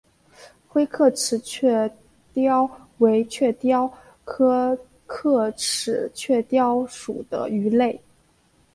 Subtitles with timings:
[0.67, 1.93] 灰刻齿雀
[2.33, 2.67] 鲷
[2.97, 3.87] 为雀鲷
[4.25, 8.01] 科刻齿雀鲷属的鱼类。